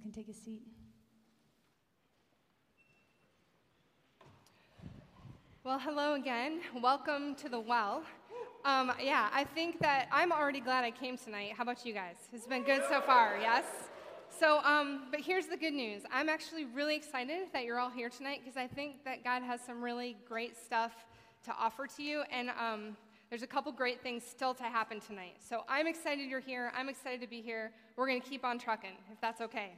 [0.00, 0.62] can take a seat.
[5.62, 6.60] Well, hello again.
[6.82, 8.02] Welcome to the well.
[8.64, 11.52] Um, yeah, I think that I'm already glad I came tonight.
[11.54, 12.16] How about you guys?
[12.32, 13.64] It's been good so far, yes?
[14.38, 16.02] So, um, but here's the good news.
[16.10, 19.60] I'm actually really excited that you're all here tonight because I think that God has
[19.60, 20.92] some really great stuff
[21.44, 22.22] to offer to you.
[22.32, 22.96] And um,
[23.28, 25.36] there's a couple great things still to happen tonight.
[25.46, 26.72] So I'm excited you're here.
[26.74, 27.72] I'm excited to be here.
[27.96, 29.72] We're going to keep on trucking, if that's okay.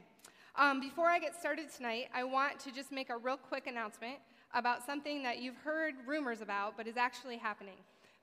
[0.55, 4.17] Um, before I get started tonight, I want to just make a real quick announcement
[4.53, 7.77] about something that you've heard rumors about, but is actually happening.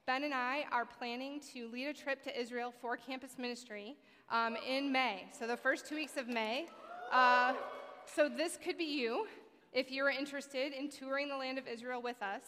[0.07, 3.97] Ben and I are planning to lead a trip to Israel for campus ministry
[4.31, 5.25] um, in May.
[5.37, 6.67] So, the first two weeks of May.
[7.11, 7.55] Uh,
[8.07, 9.27] so, this could be you
[9.73, 12.43] if you're interested in touring the land of Israel with us.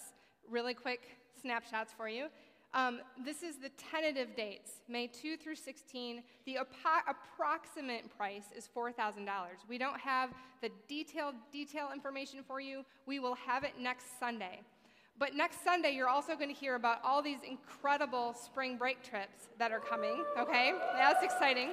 [0.49, 1.01] Really quick
[1.41, 2.27] snapshots for you.
[2.75, 6.23] Um, this is the tentative dates, May 2 through 16.
[6.47, 9.27] The ap- approximate price is $4,000.
[9.69, 10.31] We don't have
[10.63, 12.85] the detailed detail information for you.
[13.07, 14.63] We will have it next Sunday.
[15.19, 19.49] But next Sunday, you're also going to hear about all these incredible spring break trips
[19.59, 20.73] that are coming, okay?
[20.95, 21.73] That's exciting.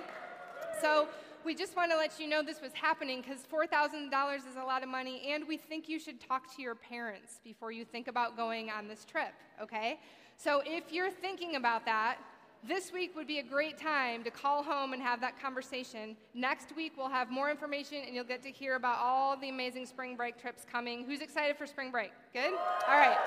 [0.81, 1.08] So,
[1.45, 4.84] we just want to let you know this was happening because $4,000 is a lot
[4.84, 8.36] of money, and we think you should talk to your parents before you think about
[8.36, 10.00] going on this trip, okay?
[10.42, 12.18] So if you're thinking about that,
[12.66, 16.16] this week would be a great time to call home and have that conversation.
[16.34, 19.86] Next week, we'll have more information and you'll get to hear about all the amazing
[19.86, 21.04] spring break trips coming.
[21.04, 22.12] Who's excited for spring break?
[22.31, 22.54] Good?
[22.88, 23.18] All right.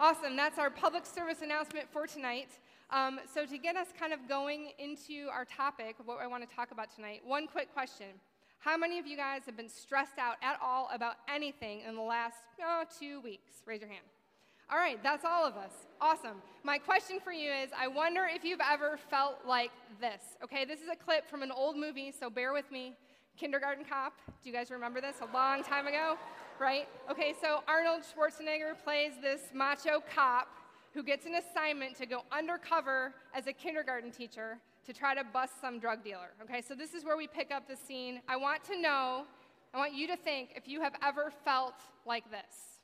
[0.00, 0.34] Awesome.
[0.34, 2.48] That's our public service announcement for tonight.
[2.90, 6.56] Um, so, to get us kind of going into our topic, what I want to
[6.56, 8.06] talk about tonight, one quick question.
[8.58, 12.02] How many of you guys have been stressed out at all about anything in the
[12.02, 13.62] last oh, two weeks?
[13.64, 14.02] Raise your hand.
[14.68, 15.70] All right, that's all of us.
[16.00, 16.42] Awesome.
[16.64, 20.20] My question for you is I wonder if you've ever felt like this.
[20.42, 22.94] Okay, this is a clip from an old movie, so bear with me.
[23.36, 24.14] Kindergarten Cop.
[24.26, 25.16] Do you guys remember this?
[25.20, 26.16] A long time ago,
[26.58, 26.88] right?
[27.08, 30.48] Okay, so Arnold Schwarzenegger plays this macho cop
[30.92, 35.60] who gets an assignment to go undercover as a kindergarten teacher to try to bust
[35.60, 36.30] some drug dealer.
[36.42, 38.20] Okay, so this is where we pick up the scene.
[38.28, 39.26] I want to know,
[39.72, 41.74] I want you to think if you have ever felt
[42.04, 42.75] like this.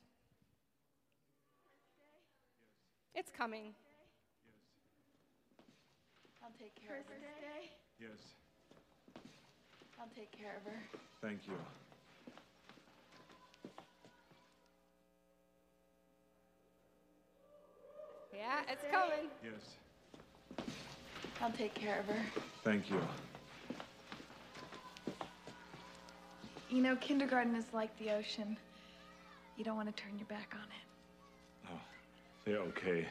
[3.14, 3.74] It's coming.
[6.40, 6.42] Yes.
[6.42, 7.18] I'll take care of her.
[8.00, 8.18] Yes.
[10.00, 10.78] I'll take care of her.
[11.20, 11.54] Thank you.
[18.34, 19.28] Yeah, it's coming.
[19.44, 19.76] Yes.
[21.40, 22.22] I'll take care of her.
[22.64, 23.00] Thank you.
[26.70, 28.56] You know, kindergarten is like the ocean.
[29.56, 30.91] You don't want to turn your back on it.
[32.44, 33.06] They're okay.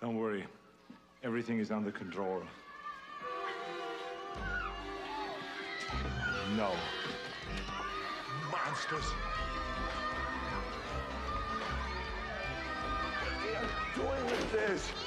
[0.00, 0.44] Don't worry.
[1.24, 2.42] Everything is under control.
[6.56, 6.70] No.
[8.52, 9.04] Monsters.
[13.16, 13.58] What are you
[13.96, 15.05] doing with this?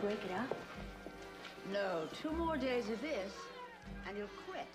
[0.00, 0.56] Break it up?
[1.72, 3.32] No, two more days of this,
[4.06, 4.66] and you'll quit.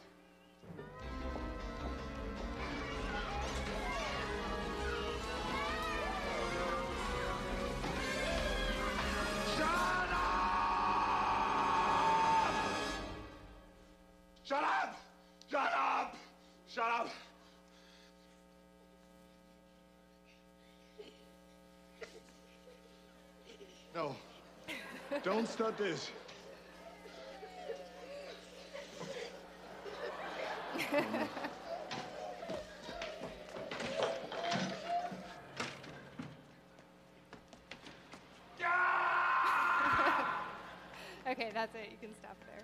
[9.56, 9.68] Shut
[10.12, 10.54] up!
[14.44, 14.96] Shut up!
[15.50, 16.16] Shut up!
[16.68, 17.10] Shut up!
[23.96, 24.16] No.
[25.22, 26.10] Don't start this.
[41.30, 41.90] okay, that's it.
[41.92, 42.64] You can stop there.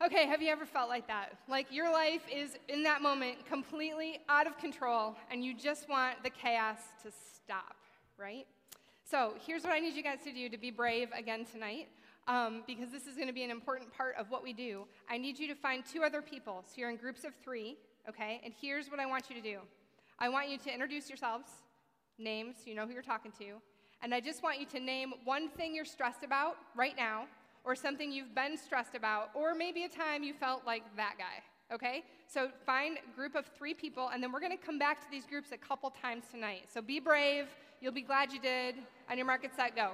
[0.00, 1.36] Okay, have you ever felt like that?
[1.48, 6.22] Like your life is in that moment completely out of control and you just want
[6.22, 7.74] the chaos to stop,
[8.16, 8.46] right?
[9.10, 11.88] So here's what I need you guys to do to be brave again tonight,
[12.26, 14.84] um, because this is going to be an important part of what we do.
[15.08, 16.62] I need you to find two other people.
[16.66, 18.38] So you're in groups of three, okay?
[18.44, 19.60] And here's what I want you to do
[20.18, 21.48] I want you to introduce yourselves,
[22.18, 23.54] names, so you know who you're talking to.
[24.02, 27.28] And I just want you to name one thing you're stressed about right now,
[27.64, 31.74] or something you've been stressed about, or maybe a time you felt like that guy,
[31.74, 32.04] okay?
[32.26, 35.24] So find a group of three people, and then we're gonna come back to these
[35.24, 36.66] groups a couple times tonight.
[36.70, 37.46] So be brave,
[37.80, 38.74] You'll be glad you did.
[39.10, 39.92] On your market set, go.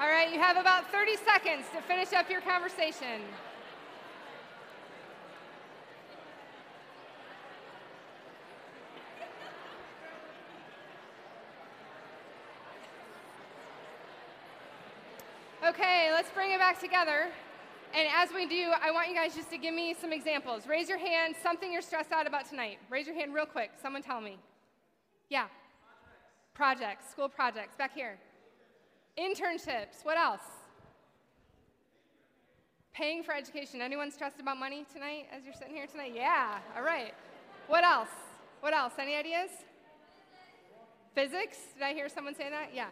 [0.00, 3.22] All right, you have about 30 seconds to finish up your conversation.
[15.64, 17.28] Okay, let's bring it back together.
[17.94, 20.66] And as we do, I want you guys just to give me some examples.
[20.66, 22.78] Raise your hand, something you're stressed out about tonight.
[22.90, 23.70] Raise your hand real quick.
[23.80, 24.38] Someone tell me.
[25.30, 25.46] Yeah.
[26.52, 28.18] Projects, school projects, back here.
[29.18, 30.04] Internships.
[30.04, 30.40] What else?
[32.92, 33.80] Paying for education.
[33.80, 36.12] Anyone stressed about money tonight as you're sitting here tonight?
[36.14, 37.14] Yeah, all right.
[37.66, 38.08] What else?
[38.60, 38.92] What else?
[38.98, 39.50] Any ideas?
[41.14, 41.58] Physics?
[41.74, 42.70] Did I hear someone say that?
[42.74, 42.86] Yeah.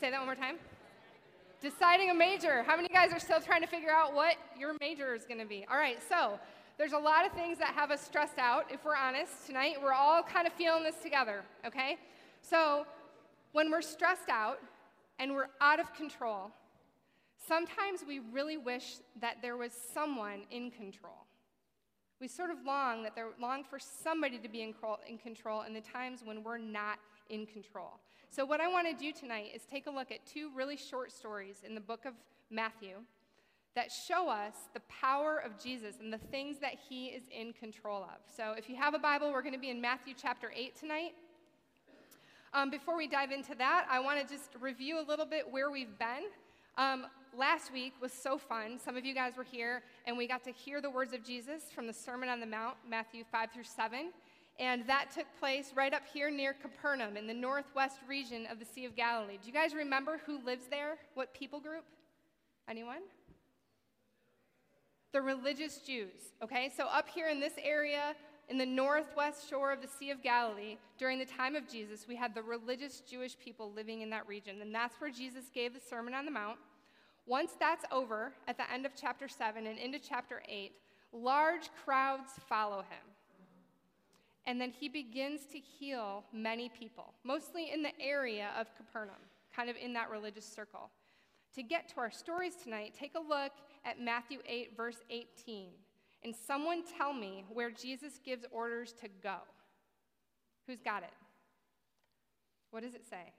[0.00, 0.56] Say that one more time.
[1.60, 2.64] Deciding a major.
[2.64, 5.46] How many guys are still trying to figure out what your major is going to
[5.46, 5.64] be?
[5.70, 6.40] All right, so
[6.76, 9.76] there's a lot of things that have us stressed out, if we're honest, tonight.
[9.80, 11.98] We're all kind of feeling this together, okay?
[12.40, 12.84] So
[13.52, 14.58] when we're stressed out
[15.18, 16.50] and we're out of control,
[17.46, 21.26] sometimes we really wish that there was someone in control.
[22.20, 24.74] We sort of long that there long for somebody to be in,
[25.08, 27.98] in control in the times when we're not in control.
[28.30, 31.12] So what I want to do tonight is take a look at two really short
[31.12, 32.14] stories in the book of
[32.50, 32.98] Matthew
[33.74, 38.02] that show us the power of Jesus and the things that he is in control
[38.02, 38.20] of.
[38.26, 41.12] So if you have a Bible, we're going to be in Matthew chapter 8 tonight.
[42.54, 45.70] Um, before we dive into that, I want to just review a little bit where
[45.70, 46.24] we've been.
[46.76, 47.06] Um,
[47.36, 48.78] last week was so fun.
[48.78, 51.64] Some of you guys were here, and we got to hear the words of Jesus
[51.74, 54.10] from the Sermon on the Mount, Matthew 5 through 7.
[54.60, 58.66] And that took place right up here near Capernaum in the northwest region of the
[58.66, 59.38] Sea of Galilee.
[59.40, 60.98] Do you guys remember who lives there?
[61.14, 61.84] What people group?
[62.68, 63.00] Anyone?
[65.14, 66.34] The religious Jews.
[66.42, 68.14] Okay, so up here in this area,
[68.52, 72.14] in the northwest shore of the Sea of Galilee, during the time of Jesus, we
[72.14, 74.60] had the religious Jewish people living in that region.
[74.60, 76.58] And that's where Jesus gave the Sermon on the Mount.
[77.24, 80.70] Once that's over, at the end of chapter 7 and into chapter 8,
[81.14, 83.06] large crowds follow him.
[84.44, 89.16] And then he begins to heal many people, mostly in the area of Capernaum,
[89.56, 90.90] kind of in that religious circle.
[91.54, 93.52] To get to our stories tonight, take a look
[93.86, 95.68] at Matthew 8, verse 18
[96.24, 99.36] and someone tell me where Jesus gives orders to go.
[100.66, 101.10] Who's got it?
[102.70, 103.32] What does it say?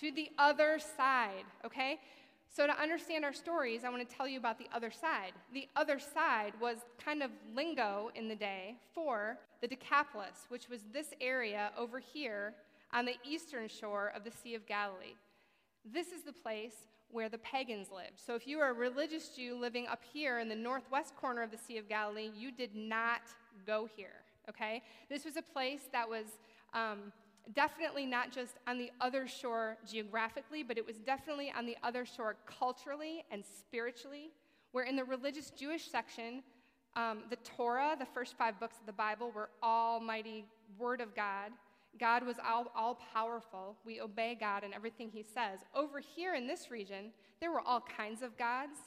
[0.00, 2.00] To the other side, okay?
[2.54, 5.32] So, to understand our stories, I want to tell you about the other side.
[5.52, 10.80] The other side was kind of lingo in the day for the Decapolis, which was
[10.92, 12.54] this area over here
[12.92, 15.16] on the eastern shore of the Sea of Galilee.
[15.84, 18.20] This is the place where the pagans lived.
[18.20, 21.50] So if you were a religious Jew living up here in the northwest corner of
[21.50, 23.22] the Sea of Galilee, you did not
[23.66, 24.20] go here,
[24.50, 24.82] okay?
[25.08, 26.26] This was a place that was
[26.74, 27.10] um,
[27.54, 32.04] definitely not just on the other shore geographically, but it was definitely on the other
[32.04, 34.28] shore culturally and spiritually,
[34.72, 36.42] where in the religious Jewish section,
[36.96, 40.44] um, the Torah, the first five books of the Bible, were almighty
[40.78, 41.50] Word of God
[41.98, 43.76] God was all, all powerful.
[43.84, 45.60] We obey God in everything He says.
[45.74, 48.78] Over here in this region, there were all kinds of gods.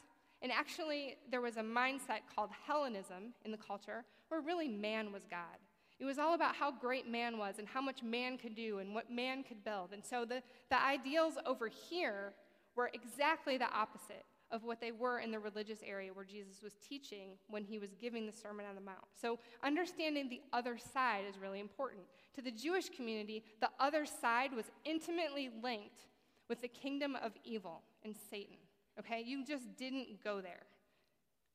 [0.42, 5.24] And actually, there was a mindset called Hellenism in the culture where really man was
[5.30, 5.58] God.
[6.00, 8.96] It was all about how great man was and how much man could do and
[8.96, 9.92] what man could build.
[9.92, 12.34] And so the, the ideals over here
[12.76, 16.74] were exactly the opposite of what they were in the religious area where Jesus was
[16.88, 19.06] teaching when he was giving the Sermon on the Mount.
[19.20, 22.02] So, understanding the other side is really important.
[22.36, 26.08] To the Jewish community, the other side was intimately linked
[26.48, 28.58] with the kingdom of evil and Satan.
[29.00, 29.24] Okay?
[29.26, 30.64] You just didn't go there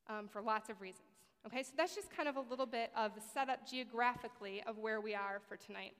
[0.08, 1.08] um, for lots of reasons.
[1.46, 1.62] Okay?
[1.62, 5.14] So, that's just kind of a little bit of the setup geographically of where we
[5.14, 5.94] are for tonight.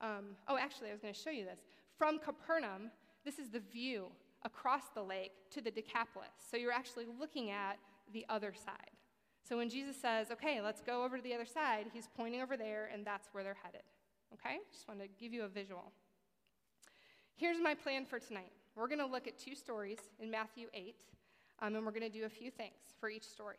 [0.00, 1.58] Um, oh, actually, I was going to show you this.
[1.98, 2.90] From Capernaum,
[3.24, 4.06] this is the view
[4.46, 6.30] across the lake to the Decapolis.
[6.50, 7.78] So you're actually looking at
[8.12, 8.92] the other side.
[9.46, 12.56] So when Jesus says, okay, let's go over to the other side, he's pointing over
[12.56, 13.82] there, and that's where they're headed.
[14.32, 14.58] Okay?
[14.72, 15.92] Just wanted to give you a visual.
[17.36, 18.52] Here's my plan for tonight.
[18.76, 20.94] We're going to look at two stories in Matthew 8,
[21.60, 23.58] um, and we're going to do a few things for each story.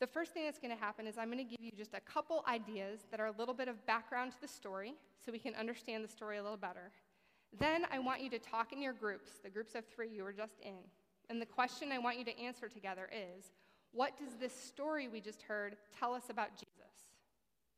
[0.00, 2.00] The first thing that's going to happen is I'm going to give you just a
[2.00, 5.54] couple ideas that are a little bit of background to the story so we can
[5.54, 6.92] understand the story a little better.
[7.56, 10.32] Then I want you to talk in your groups, the groups of three you were
[10.32, 10.78] just in.
[11.30, 13.52] And the question I want you to answer together is
[13.92, 16.68] what does this story we just heard tell us about Jesus?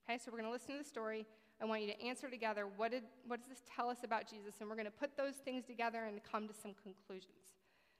[0.09, 1.27] Okay, so we're going to listen to the story.
[1.63, 4.55] I want you to answer together what, did, what does this tell us about Jesus?
[4.61, 7.55] And we're going to put those things together and come to some conclusions.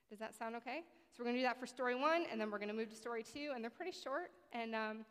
[0.09, 0.81] Does that sound okay?
[1.13, 2.91] So we're going to do that for story one, and then we're going to move
[2.91, 4.31] to story two, and they're pretty short.
[4.53, 5.05] And um,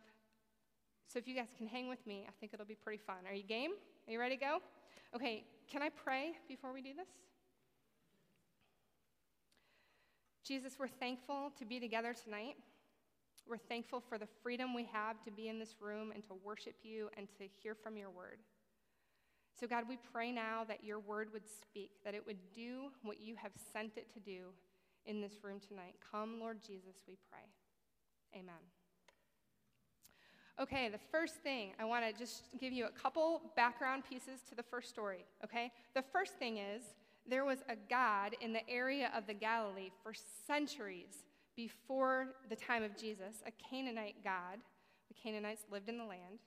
[1.07, 3.17] so if you guys can hang with me, I think it'll be pretty fun.
[3.27, 3.71] Are you game?
[4.07, 4.59] Are you ready to go?
[5.15, 7.07] Okay, can I pray before we do this?
[10.45, 12.55] Jesus, we're thankful to be together tonight.
[13.47, 16.75] We're thankful for the freedom we have to be in this room and to worship
[16.83, 18.39] you and to hear from your word.
[19.59, 23.19] So, God, we pray now that your word would speak, that it would do what
[23.19, 24.53] you have sent it to do
[25.05, 25.95] in this room tonight.
[26.11, 27.45] Come, Lord Jesus, we pray.
[28.39, 28.78] Amen.
[30.61, 34.55] Okay, the first thing, I want to just give you a couple background pieces to
[34.55, 35.71] the first story, okay?
[35.95, 36.83] The first thing is
[37.25, 40.13] there was a god in the area of the Galilee for
[40.45, 41.23] centuries
[41.55, 44.59] before the time of Jesus, a Canaanite god.
[45.07, 46.39] The Canaanites lived in the land.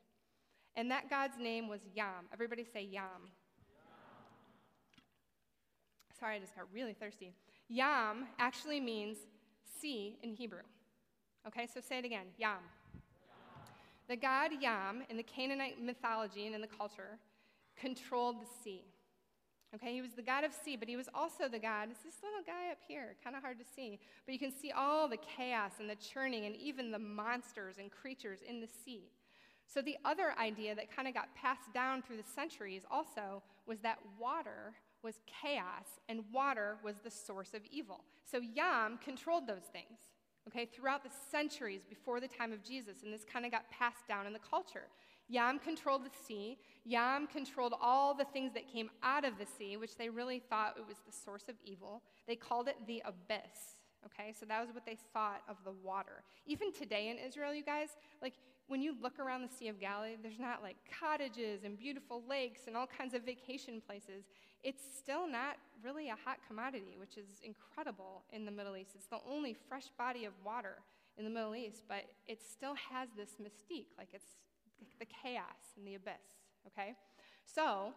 [0.76, 2.26] And that god's name was Yam.
[2.34, 3.30] Everybody say Yam.
[6.20, 7.32] Sorry, I just got really thirsty.
[7.68, 9.16] Yam actually means
[9.80, 10.62] sea in Hebrew.
[11.46, 12.58] Okay, so say it again Yam.
[14.12, 17.18] The god Yam in the Canaanite mythology and in the culture
[17.80, 18.84] controlled the sea.
[19.74, 22.22] Okay, he was the god of sea, but he was also the god, it's this
[22.22, 25.16] little guy up here, kind of hard to see, but you can see all the
[25.16, 29.04] chaos and the churning and even the monsters and creatures in the sea.
[29.66, 33.78] So, the other idea that kind of got passed down through the centuries also was
[33.78, 38.04] that water was chaos and water was the source of evil.
[38.30, 40.00] So, Yam controlled those things
[40.48, 44.06] okay, throughout the centuries before the time of Jesus, and this kind of got passed
[44.08, 44.88] down in the culture.
[45.28, 46.58] Yam controlled the sea.
[46.84, 50.76] Yam controlled all the things that came out of the sea, which they really thought
[50.76, 52.02] it was the source of evil.
[52.26, 53.78] They called it the abyss.
[54.04, 56.24] Okay, so that was what they thought of the water.
[56.44, 58.34] Even today in Israel, you guys, like
[58.66, 62.62] when you look around the Sea of Galilee, there's not like cottages and beautiful lakes
[62.66, 64.24] and all kinds of vacation places
[64.62, 68.90] it's still not really a hot commodity, which is incredible in the Middle East.
[68.94, 70.76] It's the only fresh body of water
[71.18, 74.36] in the Middle East, but it still has this mystique, like it's
[74.98, 76.94] the chaos and the abyss, okay?
[77.44, 77.92] So,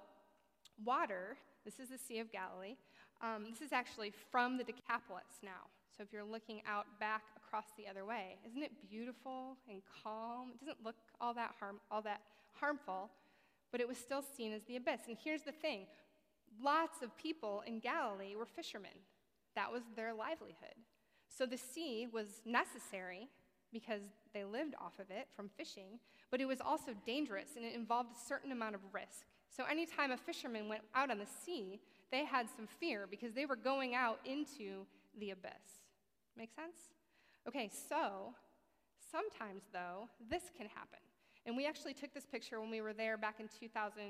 [0.84, 2.76] water, this is the Sea of Galilee.
[3.22, 5.70] Um, this is actually from the Decapolis now.
[5.96, 10.52] So, if you're looking out back across the other way, isn't it beautiful and calm?
[10.54, 12.22] It doesn't look all that, harm, all that
[12.54, 13.10] harmful,
[13.72, 15.02] but it was still seen as the abyss.
[15.08, 15.86] And here's the thing
[16.64, 18.92] lots of people in Galilee were fishermen.
[19.56, 20.76] That was their livelihood.
[21.28, 23.30] So the sea was necessary
[23.74, 24.02] because
[24.34, 26.00] they lived off of it from fishing,
[26.32, 29.26] but it was also dangerous and it involved a certain amount of risk.
[29.50, 31.80] So anytime a fisherman went out on the sea,
[32.12, 34.86] they had some fear because they were going out into
[35.20, 35.84] the abyss.
[36.38, 36.78] Make sense?
[37.48, 38.34] Okay, so
[39.12, 41.00] sometimes though, this can happen.
[41.46, 44.02] And we actually took this picture when we were there back in 2000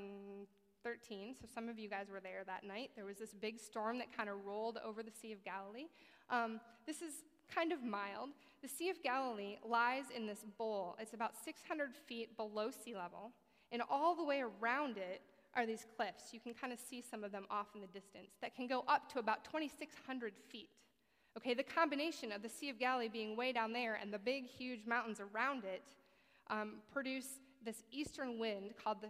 [0.86, 2.92] 13, so some of you guys were there that night.
[2.96, 5.88] There was this big storm that kind of rolled over the Sea of Galilee.
[6.30, 7.24] Um, this is
[7.54, 8.30] kind of mild.
[8.62, 10.96] The Sea of Galilee lies in this bowl.
[11.00, 13.32] It's about 600 feet below sea level,
[13.72, 15.22] and all the way around it
[15.56, 16.34] are these cliffs.
[16.34, 18.86] You can kind of see some of them off in the distance that can go
[18.88, 20.70] up to about 2,600 feet.
[21.36, 24.46] Okay, the combination of the Sea of Galilee being way down there and the big,
[24.46, 25.82] huge mountains around it
[26.52, 29.10] um, produce this eastern wind called the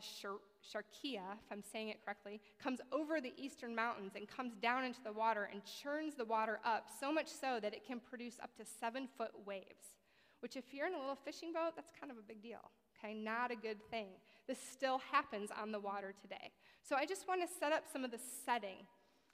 [0.65, 5.01] Sharkia, if I'm saying it correctly, comes over the eastern mountains and comes down into
[5.03, 8.55] the water and churns the water up, so much so that it can produce up
[8.57, 9.97] to seven foot waves,
[10.39, 12.71] which, if you're in a little fishing boat, that's kind of a big deal.
[12.97, 14.07] Okay, not a good thing.
[14.47, 16.51] This still happens on the water today.
[16.81, 18.87] So I just want to set up some of the setting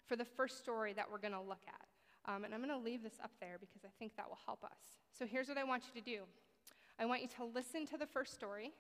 [0.06, 2.32] for the first story that we're going to look at.
[2.32, 4.64] Um, and I'm going to leave this up there because I think that will help
[4.64, 4.78] us.
[5.18, 6.24] So here's what I want you to do
[7.00, 8.72] I want you to listen to the first story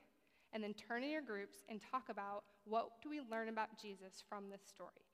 [0.53, 4.23] and then turn in your groups and talk about what do we learn about Jesus
[4.27, 5.05] from this story.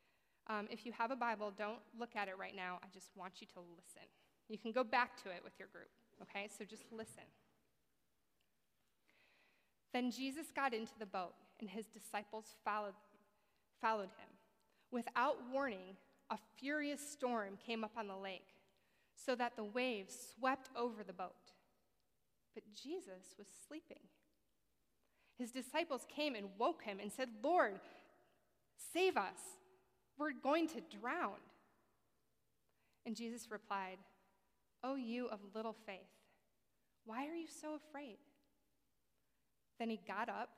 [0.47, 2.79] Um, if you have a Bible, don't look at it right now.
[2.83, 4.07] I just want you to listen.
[4.49, 5.89] You can go back to it with your group,
[6.21, 6.47] okay?
[6.57, 7.23] So just listen.
[9.93, 12.93] Then Jesus got into the boat, and his disciples followed,
[13.81, 14.29] followed him.
[14.91, 15.97] Without warning,
[16.29, 18.47] a furious storm came up on the lake,
[19.15, 21.51] so that the waves swept over the boat.
[22.53, 23.99] But Jesus was sleeping.
[25.37, 27.79] His disciples came and woke him and said, Lord,
[28.93, 29.37] save us.
[30.17, 31.37] We're going to drown.
[33.05, 33.97] And Jesus replied,
[34.83, 35.99] O you of little faith,
[37.05, 38.17] why are you so afraid?
[39.79, 40.49] Then he got up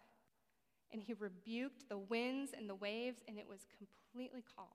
[0.92, 4.68] and he rebuked the winds and the waves, and it was completely calm.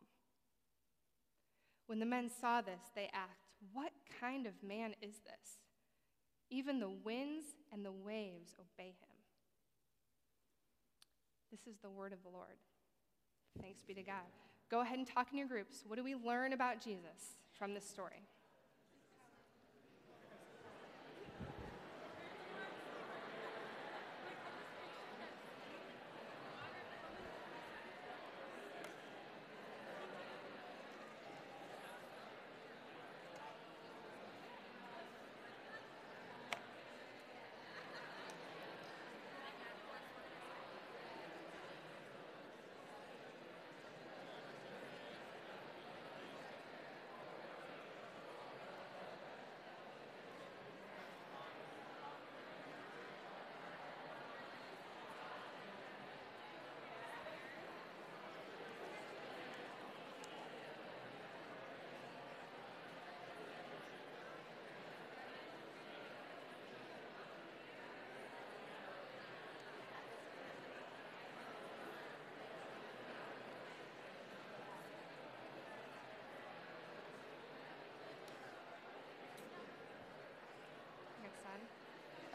[1.86, 5.58] When the men saw this, they asked, What kind of man is this?
[6.50, 9.13] Even the winds and the waves obey him.
[11.50, 12.56] This is the word of the Lord.
[13.60, 14.30] Thanks be to God.
[14.70, 15.84] Go ahead and talk in your groups.
[15.86, 18.22] What do we learn about Jesus from this story?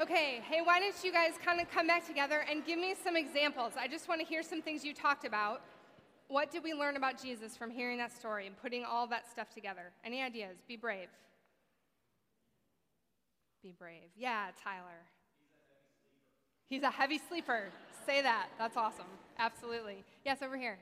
[0.01, 3.17] Okay, hey, why don't you guys kind of come back together and give me some
[3.17, 3.73] examples?
[3.77, 5.62] I just want to hear some things you talked about.
[6.29, 9.49] What did we learn about Jesus from hearing that story and putting all that stuff
[9.53, 9.91] together?
[10.05, 10.55] Any ideas?
[10.69, 11.09] Be brave.
[13.62, 14.09] Be brave.
[14.15, 15.03] Yeah, Tyler.
[16.67, 17.63] He's a heavy sleeper.
[18.05, 18.47] Say that.
[18.57, 19.07] That's awesome.
[19.38, 20.05] Absolutely.
[20.23, 20.77] Yes, over here.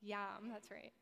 [0.00, 0.92] Yeah, that's right.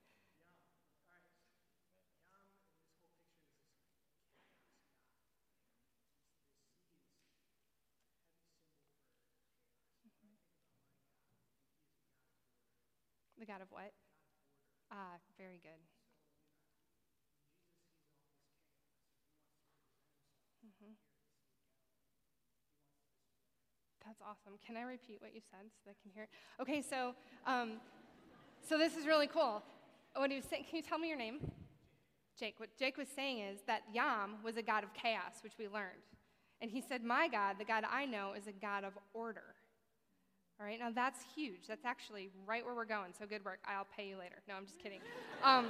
[13.42, 13.90] The God of what?
[14.92, 15.82] Ah, very good.
[20.64, 20.92] Mm-hmm.
[24.06, 24.60] That's awesome.
[24.64, 26.28] Can I repeat what you said so they can hear it?
[26.62, 27.80] Okay, so, um,
[28.64, 29.60] so this is really cool.
[30.14, 31.40] What he was saying, can you tell me your name?
[32.38, 32.60] Jake.
[32.60, 36.06] What Jake was saying is that Yam was a god of chaos, which we learned.
[36.60, 39.56] And he said, My God, the God I know, is a God of order.
[40.62, 41.66] All right, now that's huge.
[41.66, 43.12] That's actually right where we're going.
[43.18, 43.58] So good work.
[43.66, 44.36] I'll pay you later.
[44.46, 45.00] No, I'm just kidding.
[45.42, 45.66] Um,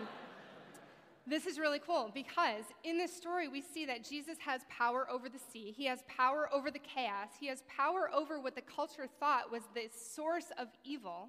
[1.26, 5.30] this is really cool because in this story, we see that Jesus has power over
[5.30, 9.06] the sea, he has power over the chaos, he has power over what the culture
[9.18, 11.28] thought was the source of evil.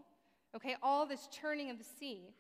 [0.54, 2.34] Okay, all this churning of the sea.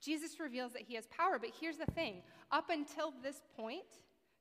[0.00, 3.82] Jesus reveals that he has power, but here's the thing up until this point,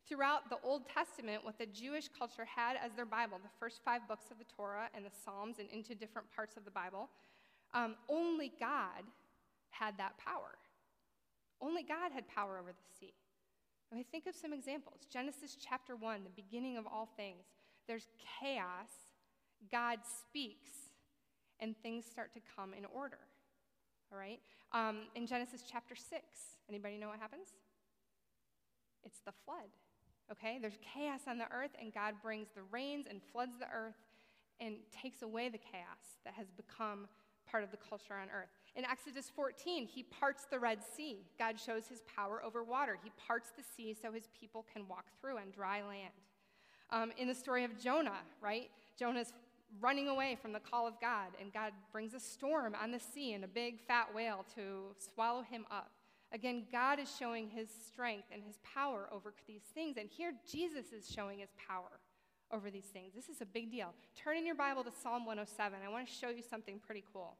[0.07, 4.07] Throughout the Old Testament, what the Jewish culture had as their Bible, the first five
[4.07, 7.09] books of the Torah and the Psalms and into different parts of the Bible,
[7.73, 9.03] um, only God
[9.69, 10.55] had that power.
[11.61, 13.13] Only God had power over the sea.
[13.91, 15.07] I mean, think of some examples.
[15.11, 17.45] Genesis chapter 1, the beginning of all things.
[17.87, 18.07] There's
[18.39, 18.89] chaos,
[19.71, 20.71] God speaks,
[21.59, 23.19] and things start to come in order.
[24.11, 24.39] All right?
[24.71, 26.21] Um, in Genesis chapter 6,
[26.69, 27.47] anybody know what happens?
[29.03, 29.69] It's the flood.
[30.31, 30.57] Okay?
[30.61, 33.95] There's chaos on the earth, and God brings the rains and floods the earth
[34.59, 37.07] and takes away the chaos that has become
[37.49, 38.49] part of the culture on earth.
[38.75, 41.25] In Exodus 14, he parts the Red Sea.
[41.39, 42.97] God shows his power over water.
[43.01, 46.13] He parts the sea so his people can walk through on dry land.
[46.89, 48.69] Um, in the story of Jonah, right?
[48.97, 49.33] Jonah's
[49.81, 53.33] running away from the call of God, and God brings a storm on the sea
[53.33, 55.91] and a big fat whale to swallow him up.
[56.33, 60.91] Again, God is showing his strength and his power over these things, and here Jesus
[60.91, 61.99] is showing his power
[62.51, 63.13] over these things.
[63.15, 63.93] This is a big deal.
[64.15, 65.79] Turn in your Bible to Psalm 107.
[65.85, 67.37] I want to show you something pretty cool.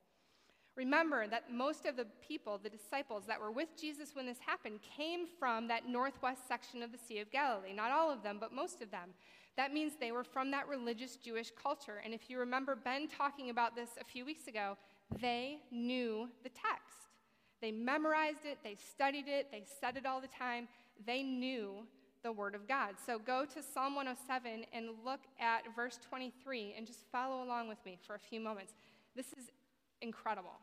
[0.76, 4.80] Remember that most of the people, the disciples that were with Jesus when this happened,
[4.82, 7.74] came from that northwest section of the Sea of Galilee.
[7.74, 9.10] Not all of them, but most of them.
[9.56, 12.02] That means they were from that religious Jewish culture.
[12.06, 14.78] And if you remember Ben talking about this a few weeks ago,
[15.20, 16.87] they knew the text.
[17.62, 20.68] They memorized it, they studied it, they said it all the time.
[21.06, 21.86] They knew
[22.24, 22.96] the Word of God.
[23.06, 27.78] So go to Psalm 107 and look at verse 23 and just follow along with
[27.86, 28.74] me for a few moments.
[29.16, 29.50] This is
[30.02, 30.60] incredible.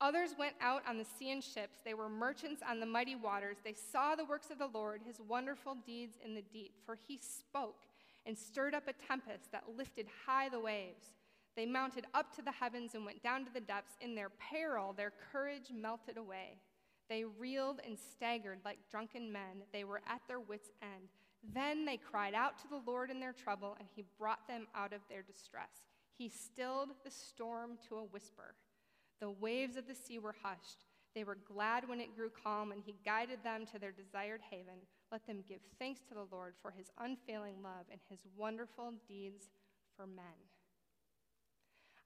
[0.00, 1.78] Others went out on the sea in ships.
[1.84, 3.58] They were merchants on the mighty waters.
[3.62, 6.72] They saw the works of the Lord, his wonderful deeds in the deep.
[6.86, 7.82] For he spoke
[8.24, 11.10] and stirred up a tempest that lifted high the waves.
[11.56, 13.96] They mounted up to the heavens and went down to the depths.
[14.00, 16.58] In their peril, their courage melted away.
[17.08, 19.62] They reeled and staggered like drunken men.
[19.72, 21.08] They were at their wits' end.
[21.42, 24.92] Then they cried out to the Lord in their trouble, and he brought them out
[24.92, 25.88] of their distress.
[26.16, 28.54] He stilled the storm to a whisper.
[29.20, 30.84] The waves of the sea were hushed.
[31.14, 34.86] They were glad when it grew calm, and he guided them to their desired haven.
[35.10, 39.50] Let them give thanks to the Lord for his unfailing love and his wonderful deeds
[39.96, 40.24] for men.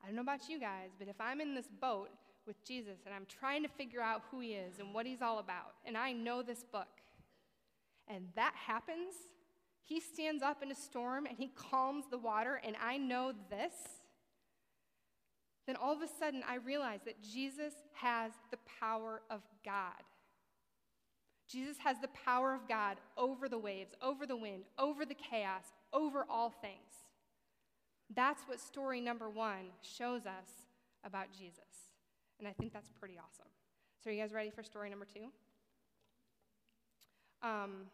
[0.05, 2.11] I don't know about you guys, but if I'm in this boat
[2.47, 5.39] with Jesus and I'm trying to figure out who he is and what he's all
[5.39, 7.01] about, and I know this book,
[8.07, 9.15] and that happens,
[9.83, 13.73] he stands up in a storm and he calms the water, and I know this,
[15.67, 20.03] then all of a sudden I realize that Jesus has the power of God.
[21.49, 25.65] Jesus has the power of God over the waves, over the wind, over the chaos,
[25.95, 27.04] over all things.
[28.13, 30.67] That's what story number one shows us
[31.05, 31.93] about Jesus.
[32.39, 33.51] And I think that's pretty awesome.
[34.03, 35.29] So, are you guys ready for story number two?
[37.43, 37.87] Um,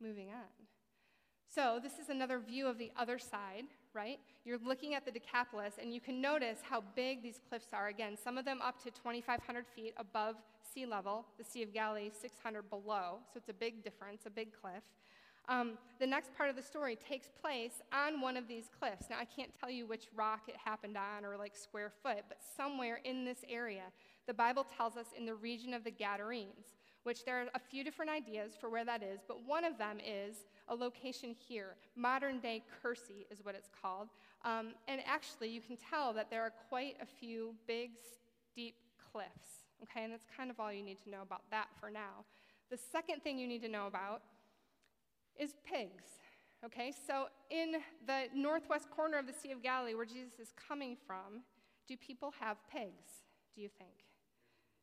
[0.00, 0.66] moving on.
[1.52, 4.18] So, this is another view of the other side, right?
[4.44, 7.88] You're looking at the Decapolis, and you can notice how big these cliffs are.
[7.88, 10.36] Again, some of them up to 2,500 feet above
[10.74, 14.48] sea level, the Sea of Galilee 600 below, so it's a big difference, a big
[14.52, 14.82] cliff.
[15.48, 19.06] Um, the next part of the story takes place on one of these cliffs.
[19.08, 22.38] Now, I can't tell you which rock it happened on or like square foot, but
[22.56, 23.84] somewhere in this area,
[24.26, 27.84] the Bible tells us in the region of the Gadarenes, which there are a few
[27.84, 31.76] different ideas for where that is, but one of them is a location here.
[31.94, 34.08] Modern day Kursi is what it's called.
[34.44, 37.90] Um, and actually, you can tell that there are quite a few big,
[38.50, 38.74] steep
[39.12, 39.62] cliffs.
[39.82, 42.24] Okay, and that's kind of all you need to know about that for now.
[42.70, 44.22] The second thing you need to know about
[45.38, 46.04] is pigs.
[46.64, 50.96] Okay, so in the northwest corner of the Sea of Galilee, where Jesus is coming
[51.06, 51.42] from,
[51.86, 53.22] do people have pigs,
[53.54, 53.92] do you think?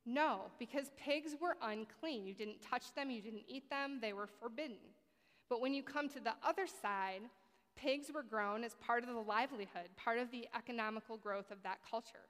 [0.05, 2.25] No, because pigs were unclean.
[2.25, 4.77] You didn't touch them, you didn't eat them, they were forbidden.
[5.49, 7.21] But when you come to the other side,
[7.75, 11.79] pigs were grown as part of the livelihood, part of the economical growth of that
[11.89, 12.27] culture.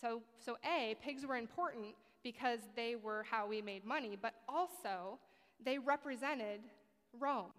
[0.00, 5.18] So, so A, pigs were important because they were how we made money, but also
[5.64, 6.60] they represented
[7.18, 7.52] Rome.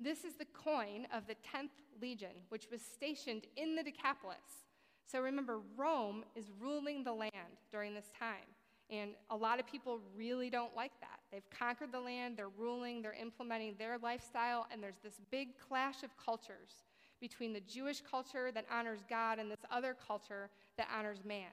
[0.00, 4.66] This is the coin of the 10th legion, which was stationed in the Decapolis.
[5.10, 7.32] So remember, Rome is ruling the land
[7.72, 8.46] during this time.
[8.90, 11.18] And a lot of people really don't like that.
[11.30, 16.02] They've conquered the land, they're ruling, they're implementing their lifestyle, and there's this big clash
[16.02, 16.84] of cultures
[17.20, 21.50] between the Jewish culture that honors God and this other culture that honors man.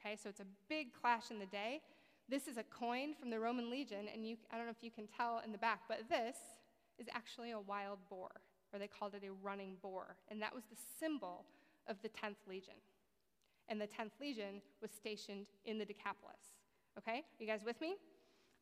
[0.00, 1.80] Okay, so it's a big clash in the day.
[2.28, 4.90] This is a coin from the Roman legion, and you, I don't know if you
[4.90, 6.36] can tell in the back, but this
[6.98, 8.30] is actually a wild boar,
[8.72, 10.16] or they called it a running boar.
[10.28, 11.44] And that was the symbol
[11.86, 12.74] of the 10th Legion.
[13.68, 16.54] And the 10th Legion was stationed in the Decapolis.
[16.98, 17.24] Okay?
[17.38, 17.96] You guys with me?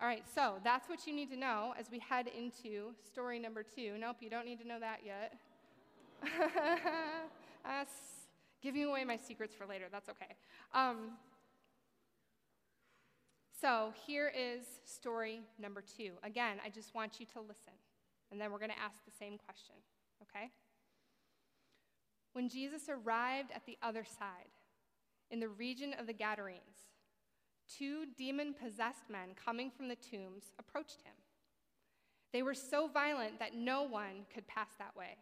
[0.00, 3.62] All right, so that's what you need to know as we head into story number
[3.62, 3.96] two.
[3.98, 5.34] Nope, you don't need to know that yet.
[7.64, 7.84] uh,
[8.60, 10.34] giving away my secrets for later, that's okay.
[10.74, 11.12] Um,
[13.60, 16.12] so here is story number two.
[16.24, 17.74] Again, I just want you to listen.
[18.32, 19.74] And then we're going to ask the same question,
[20.22, 20.50] okay?
[22.32, 24.56] When Jesus arrived at the other side,
[25.30, 26.88] in the region of the Gadarenes,
[27.68, 31.12] two demon possessed men coming from the tombs approached him.
[32.32, 35.18] They were so violent that no one could pass that way.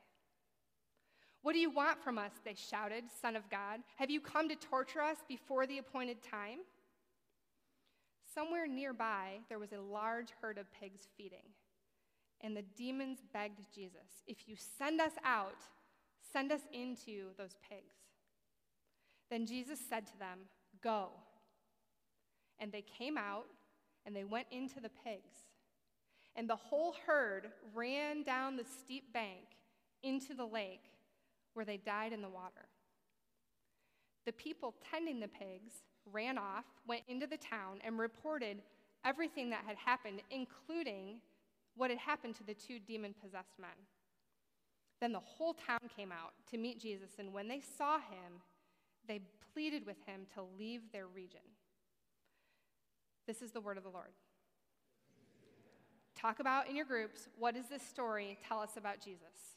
[1.42, 2.32] What do you want from us?
[2.44, 3.80] They shouted, Son of God.
[3.96, 6.58] Have you come to torture us before the appointed time?
[8.32, 11.42] Somewhere nearby, there was a large herd of pigs feeding.
[12.42, 15.62] And the demons begged Jesus, If you send us out,
[16.32, 17.94] send us into those pigs.
[19.30, 20.38] Then Jesus said to them,
[20.82, 21.10] Go.
[22.58, 23.46] And they came out
[24.04, 25.30] and they went into the pigs.
[26.36, 29.44] And the whole herd ran down the steep bank
[30.02, 30.84] into the lake
[31.54, 32.68] where they died in the water.
[34.26, 38.58] The people tending the pigs ran off, went into the town, and reported
[39.04, 41.20] everything that had happened, including
[41.80, 43.70] what had happened to the two demon possessed men.
[45.00, 48.42] Then the whole town came out to meet Jesus, and when they saw him,
[49.08, 49.22] they
[49.54, 51.40] pleaded with him to leave their region.
[53.26, 54.10] This is the word of the Lord.
[56.14, 59.56] Talk about in your groups what does this story tell us about Jesus?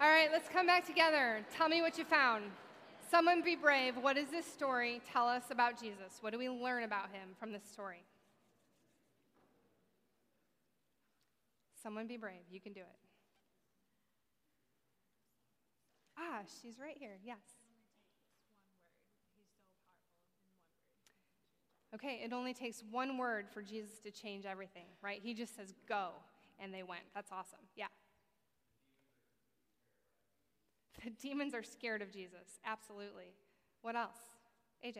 [0.00, 1.44] All right, let's come back together.
[1.56, 2.44] Tell me what you found.
[3.10, 3.96] Someone be brave.
[3.96, 6.18] What does this story tell us about Jesus?
[6.20, 8.04] What do we learn about him from this story?
[11.82, 12.42] Someone be brave.
[12.48, 12.86] You can do it.
[16.16, 17.18] Ah, she's right here.
[17.24, 17.38] Yes.
[21.92, 25.20] Okay, it only takes one word for Jesus to change everything, right?
[25.20, 26.10] He just says, go,
[26.60, 27.02] and they went.
[27.16, 27.58] That's awesome.
[27.74, 27.86] Yeah.
[31.04, 32.58] The demons are scared of Jesus.
[32.66, 33.32] Absolutely.
[33.82, 34.16] What else?
[34.84, 34.98] AJ.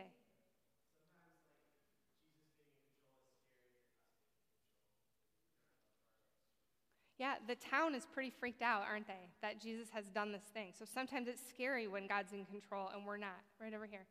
[7.19, 9.29] Yeah, the town is pretty freaked out, aren't they?
[9.43, 10.73] That Jesus has done this thing.
[10.79, 13.43] So sometimes it's scary when God's in control and we're not.
[13.61, 14.07] Right over here.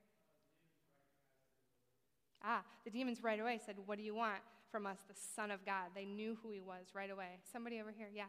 [2.43, 5.65] Ah, the demons right away said, What do you want from us, the Son of
[5.65, 5.85] God?
[5.95, 7.39] They knew who he was right away.
[7.51, 8.25] Somebody over here, yeah.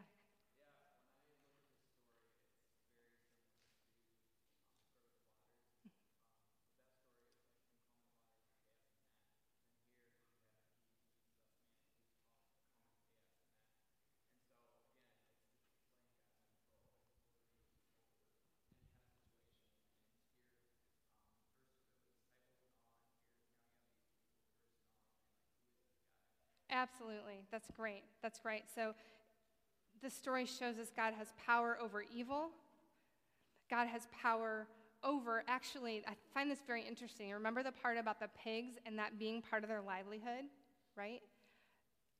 [26.71, 27.43] Absolutely.
[27.51, 28.03] That's great.
[28.21, 28.63] That's great.
[28.73, 28.93] So
[30.01, 32.49] the story shows us God has power over evil.
[33.69, 34.67] God has power
[35.03, 37.31] over, actually, I find this very interesting.
[37.31, 40.45] Remember the part about the pigs and that being part of their livelihood,
[40.95, 41.21] right?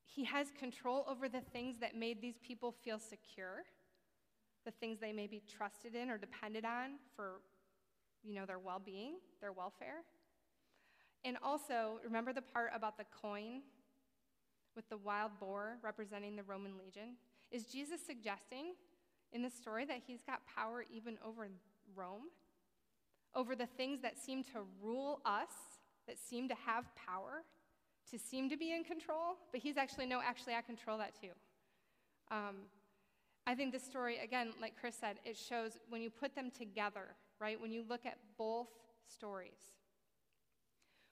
[0.06, 3.64] He has control over the things that made these people feel secure,
[4.66, 7.42] the things they may be trusted in or depended on for,
[8.24, 10.04] you know, their well-being, their welfare.
[11.26, 13.62] And also, remember the part about the coin
[14.75, 17.15] with the wild boar representing the Roman legion?
[17.51, 18.73] Is Jesus suggesting
[19.32, 21.47] in this story that he's got power even over
[21.95, 22.23] Rome?
[23.36, 25.49] Over the things that seem to rule us,
[26.08, 27.43] that seem to have power,
[28.12, 29.38] to seem to be in control?
[29.51, 31.29] But he's actually, no, actually, I control that too.
[32.32, 32.55] Um,
[33.45, 37.15] I think this story, again, like Chris said, it shows when you put them together,
[37.39, 37.60] right?
[37.60, 38.67] When you look at both
[39.08, 39.58] stories,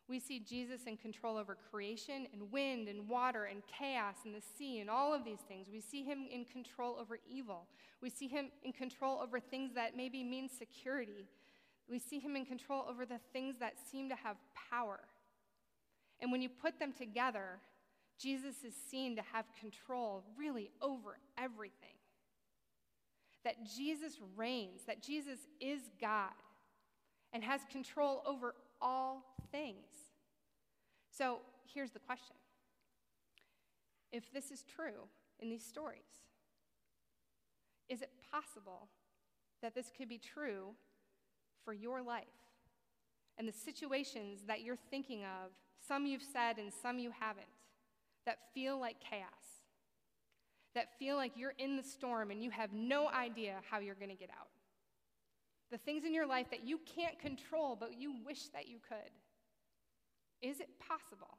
[0.09, 4.41] we see Jesus in control over creation and wind and water and chaos and the
[4.57, 5.67] sea and all of these things.
[5.71, 7.67] We see him in control over evil.
[8.01, 11.27] We see him in control over things that maybe mean security.
[11.89, 14.37] We see him in control over the things that seem to have
[14.71, 14.99] power.
[16.21, 17.59] And when you put them together,
[18.19, 21.95] Jesus is seen to have control really over everything.
[23.43, 26.31] That Jesus reigns, that Jesus is God
[27.33, 30.13] and has control over all things.
[31.09, 31.39] So
[31.73, 32.35] here's the question
[34.11, 35.07] If this is true
[35.39, 36.23] in these stories,
[37.89, 38.89] Is it possible
[39.61, 40.75] that this could be true
[41.63, 42.25] for your life?
[43.37, 45.51] And the situations that you're thinking of,
[45.87, 47.45] some you've said and some you haven't,
[48.25, 49.63] that feel like chaos,
[50.73, 54.09] that feel like you're in the storm and you have no idea how you're going
[54.09, 54.49] to get out.
[55.71, 59.11] The things in your life that you can't control, but you wish that you could.
[60.41, 61.37] Is it possible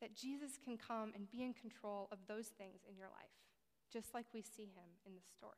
[0.00, 3.34] that Jesus can come and be in control of those things in your life,
[3.92, 5.52] just like we see him in the story?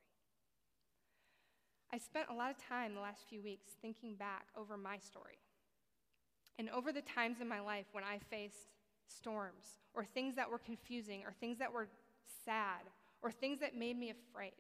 [1.92, 5.38] I spent a lot of time the last few weeks thinking back over my story
[6.58, 8.74] and over the times in my life when I faced
[9.06, 11.88] storms or things that were confusing or things that were
[12.44, 12.82] sad
[13.22, 14.52] or things that made me afraid.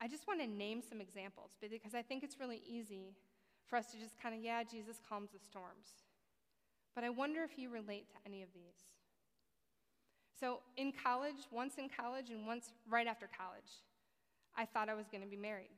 [0.00, 3.14] I just want to name some examples because I think it's really easy
[3.66, 6.04] for us to just kind of, yeah, Jesus calms the storms.
[6.94, 8.88] But I wonder if you relate to any of these.
[10.38, 13.84] So, in college, once in college and once right after college,
[14.56, 15.70] I thought I was going to be married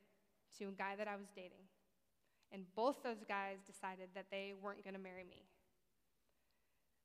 [0.58, 1.66] to a guy that I was dating.
[2.52, 5.42] And both those guys decided that they weren't going to marry me.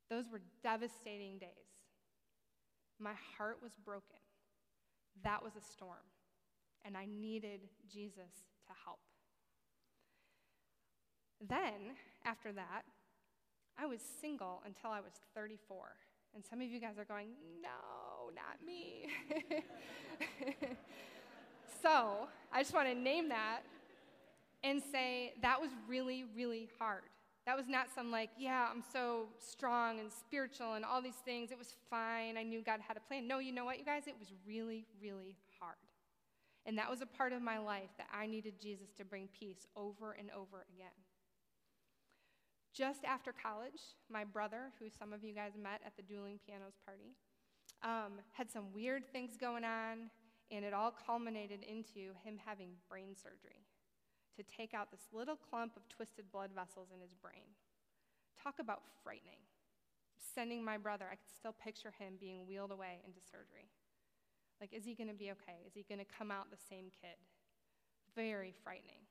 [0.10, 1.50] Those were devastating days.
[3.00, 4.22] My heart was broken.
[5.24, 6.06] That was a storm.
[6.88, 7.60] And I needed
[7.92, 8.32] Jesus
[8.68, 9.00] to help.
[11.46, 12.84] Then, after that,
[13.78, 15.78] I was single until I was 34.
[16.34, 17.28] And some of you guys are going,
[17.62, 19.10] no, not me.
[21.82, 23.62] so I just want to name that
[24.64, 27.04] and say that was really, really hard.
[27.46, 31.52] That was not some like, yeah, I'm so strong and spiritual and all these things.
[31.52, 32.38] It was fine.
[32.38, 33.28] I knew God had a plan.
[33.28, 34.04] No, you know what, you guys?
[34.06, 35.38] It was really, really.
[36.68, 39.66] And that was a part of my life that I needed Jesus to bring peace
[39.78, 40.92] over and over again.
[42.76, 46.78] Just after college, my brother, who some of you guys met at the dueling pianos
[46.86, 47.16] party,
[47.84, 50.12] um, had some weird things going on,
[50.52, 53.64] and it all culminated into him having brain surgery
[54.36, 57.56] to take out this little clump of twisted blood vessels in his brain.
[58.44, 59.40] Talk about frightening.
[60.36, 63.72] Sending my brother, I could still picture him being wheeled away into surgery.
[64.60, 65.62] Like, is he going to be okay?
[65.66, 67.18] Is he going to come out the same kid?
[68.16, 69.06] Very frightening.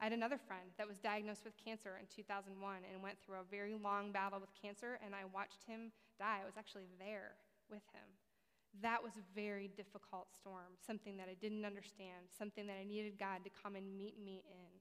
[0.00, 3.46] I had another friend that was diagnosed with cancer in 2001 and went through a
[3.46, 6.42] very long battle with cancer, and I watched him die.
[6.42, 7.38] I was actually there
[7.70, 8.08] with him.
[8.80, 13.14] That was a very difficult storm, something that I didn't understand, something that I needed
[13.20, 14.72] God to come and meet me in.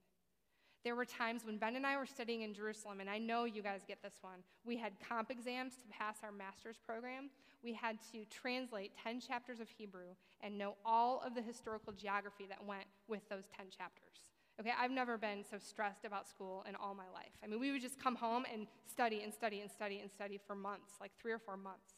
[0.84, 3.62] There were times when Ben and I were studying in Jerusalem, and I know you
[3.62, 4.40] guys get this one.
[4.66, 7.30] We had comp exams to pass our master's program.
[7.64, 12.48] We had to translate 10 chapters of Hebrew and know all of the historical geography
[12.50, 14.32] that went with those 10 chapters.
[14.60, 17.32] Okay, I've never been so stressed about school in all my life.
[17.44, 20.40] I mean, we would just come home and study and study and study and study
[20.46, 21.94] for months, like three or four months.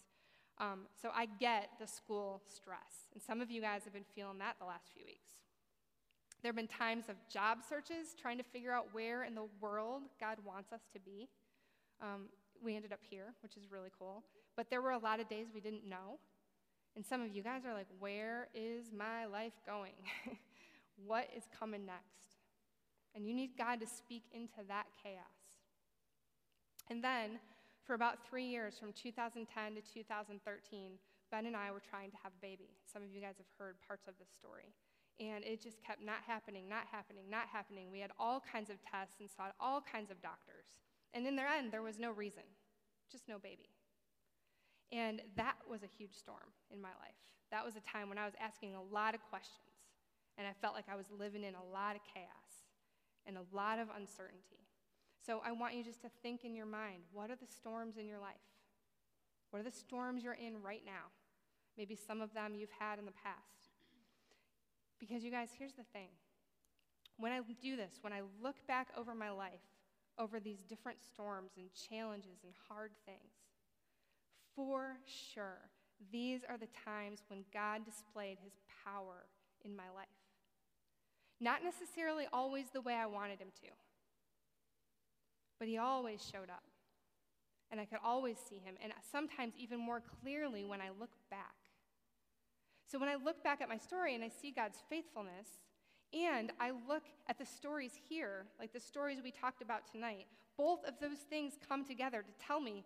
[0.59, 3.07] Um, so I get the school stress.
[3.13, 5.42] And some of you guys have been feeling that the last few weeks.
[6.43, 10.03] There have been times of job searches, trying to figure out where in the world
[10.19, 11.29] God wants us to be.
[12.01, 12.27] Um,
[12.61, 14.23] we ended up here, which is really cool.
[14.57, 16.19] But there were a lot of days we didn't know.
[16.97, 19.93] And some of you guys are like, where is my life going?
[21.07, 22.27] what is coming next?
[23.15, 25.23] And you need God to speak into that chaos.
[26.89, 27.39] And then
[27.85, 30.91] for about three years, from 2010 to 2013,
[31.31, 32.69] Ben and I were trying to have a baby.
[32.91, 34.73] Some of you guys have heard parts of this story.
[35.19, 37.91] And it just kept not happening, not happening, not happening.
[37.91, 40.65] We had all kinds of tests and saw all kinds of doctors.
[41.13, 42.43] And in the end, there was no reason,
[43.11, 43.69] just no baby.
[44.91, 47.17] And that was a huge storm in my life.
[47.51, 49.77] That was a time when I was asking a lot of questions,
[50.37, 52.65] and I felt like I was living in a lot of chaos
[53.25, 54.65] and a lot of uncertainty.
[55.25, 58.07] So I want you just to think in your mind what are the storms in
[58.07, 58.41] your life?
[59.51, 61.13] What are the storms you're in right now?
[61.77, 63.62] Maybe some of them you've had in the past.
[65.07, 66.07] Because, you guys, here's the thing.
[67.17, 69.59] When I do this, when I look back over my life,
[70.17, 73.33] over these different storms and challenges and hard things,
[74.55, 74.95] for
[75.33, 75.59] sure,
[76.09, 78.53] these are the times when God displayed his
[78.85, 79.25] power
[79.65, 80.07] in my life.
[81.41, 83.71] Not necessarily always the way I wanted him to.
[85.59, 86.63] But he always showed up.
[87.71, 91.55] And I could always see him, and sometimes even more clearly when I look back.
[92.93, 95.47] So when I look back at my story and I see God's faithfulness,
[96.13, 100.27] and I look at the stories here, like the stories we talked about tonight,
[100.59, 102.83] both of those things come together to tell me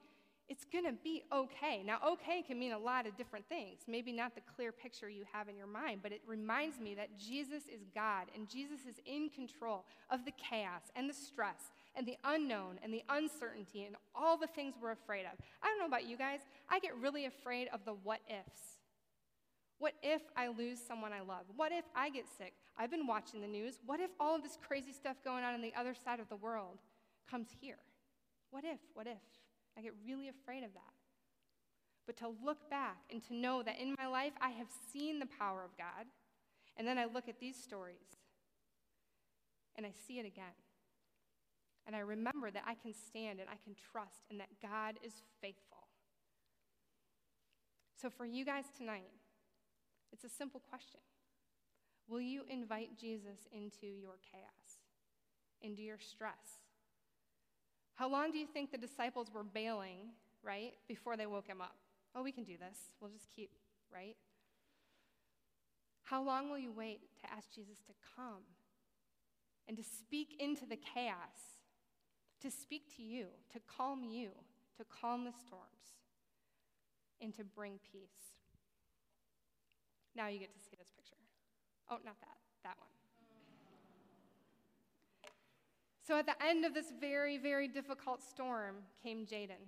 [0.47, 1.83] it's going to be okay.
[1.85, 3.79] Now, okay can mean a lot of different things.
[3.85, 7.09] Maybe not the clear picture you have in your mind, but it reminds me that
[7.19, 12.07] Jesus is God and Jesus is in control of the chaos and the stress and
[12.07, 15.37] the unknown and the uncertainty and all the things we're afraid of.
[15.61, 16.39] I don't know about you guys,
[16.69, 18.76] I get really afraid of the what ifs.
[19.79, 21.45] What if I lose someone I love?
[21.55, 22.53] What if I get sick?
[22.77, 23.79] I've been watching the news.
[23.85, 26.35] What if all of this crazy stuff going on on the other side of the
[26.35, 26.79] world
[27.29, 27.77] comes here?
[28.49, 28.79] What if?
[28.93, 29.21] What if?
[29.77, 30.93] I get really afraid of that.
[32.07, 35.27] But to look back and to know that in my life I have seen the
[35.37, 36.07] power of God,
[36.77, 38.17] and then I look at these stories
[39.75, 40.55] and I see it again.
[41.85, 45.13] And I remember that I can stand and I can trust and that God is
[45.41, 45.87] faithful.
[47.99, 49.09] So, for you guys tonight,
[50.11, 50.99] it's a simple question
[52.07, 54.79] Will you invite Jesus into your chaos,
[55.61, 56.61] into your stress?
[57.95, 60.11] How long do you think the disciples were bailing,
[60.43, 61.75] right, before they woke him up?
[62.15, 62.77] Oh, we can do this.
[63.01, 63.49] We'll just keep,
[63.93, 64.15] right?
[66.03, 68.43] How long will you wait to ask Jesus to come
[69.67, 71.57] and to speak into the chaos,
[72.41, 74.29] to speak to you, to calm you,
[74.77, 75.97] to calm the storms,
[77.19, 78.36] and to bring peace?
[80.17, 81.15] Now you get to see this picture.
[81.91, 82.89] Oh, not that, that one.
[86.05, 89.61] So at the end of this very, very difficult storm came Jaden.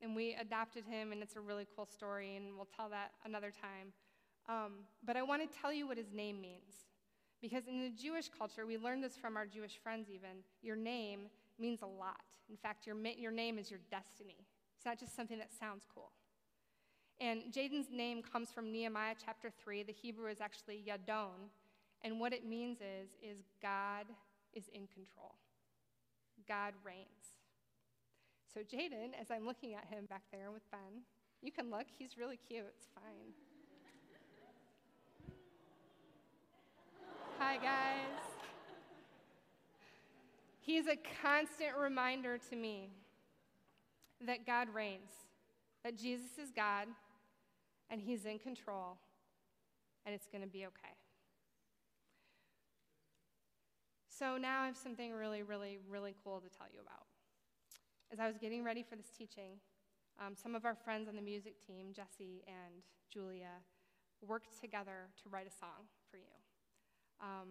[0.00, 3.50] And we adopted him, and it's a really cool story, and we'll tell that another
[3.50, 3.92] time.
[4.48, 4.72] Um,
[5.04, 6.86] but I want to tell you what his name means.
[7.40, 11.28] Because in the Jewish culture, we learned this from our Jewish friends even, your name
[11.58, 12.22] means a lot.
[12.48, 14.46] In fact, your, your name is your destiny.
[14.76, 16.12] It's not just something that sounds cool.
[17.20, 19.84] And Jaden's name comes from Nehemiah chapter 3.
[19.84, 21.50] The Hebrew is actually Yadon.
[22.02, 24.06] And what it means is, is God
[24.52, 25.34] is in control.
[26.48, 27.36] God reigns.
[28.52, 31.02] So Jaden, as I'm looking at him back there with Ben,
[31.40, 33.32] you can look, he's really cute, it's fine.
[37.38, 38.32] Hi, guys.
[40.60, 42.90] He's a constant reminder to me
[44.26, 45.10] that God reigns,
[45.84, 46.86] that Jesus is God,
[47.90, 48.98] and He's in control,
[50.06, 50.94] and it's going to be okay.
[54.08, 57.06] So now I have something really, really, really cool to tell you about.
[58.12, 59.58] As I was getting ready for this teaching,
[60.20, 63.62] um, some of our friends on the music team, Jesse and Julia,
[64.26, 66.42] worked together to write a song for you
[67.22, 67.48] um,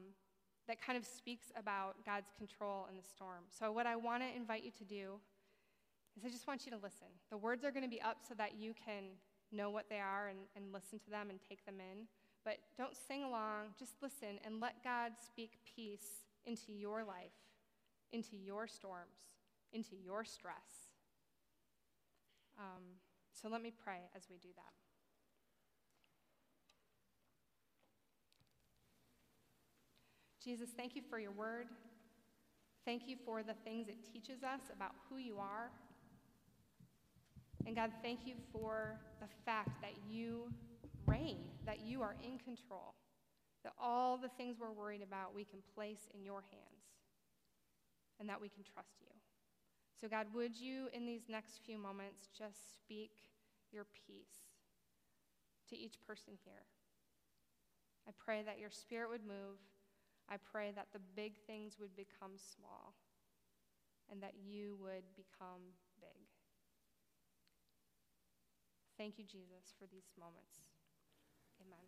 [0.67, 3.43] that kind of speaks about God's control in the storm.
[3.49, 5.19] So, what I want to invite you to do
[6.17, 7.07] is I just want you to listen.
[7.29, 9.15] The words are going to be up so that you can
[9.51, 12.07] know what they are and, and listen to them and take them in.
[12.43, 17.37] But don't sing along, just listen and let God speak peace into your life,
[18.11, 19.37] into your storms,
[19.73, 20.89] into your stress.
[22.57, 22.83] Um,
[23.33, 24.73] so let me pray as we do that.
[30.43, 31.67] Jesus, thank you for your word.
[32.83, 35.69] Thank you for the things it teaches us about who you are.
[37.65, 40.51] And God, thank you for the fact that you
[41.05, 42.95] reign, that you are in control,
[43.63, 46.85] that all the things we're worried about we can place in your hands,
[48.19, 49.07] and that we can trust you.
[49.99, 53.11] So, God, would you, in these next few moments, just speak
[53.71, 54.49] your peace
[55.69, 56.65] to each person here?
[58.07, 59.59] I pray that your spirit would move
[60.31, 62.95] I pray that the big things would become small
[64.09, 66.23] and that you would become big.
[69.01, 70.61] Thank you, Jesus, for these moments.
[71.59, 71.87] Amen.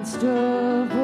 [0.00, 0.99] Midst of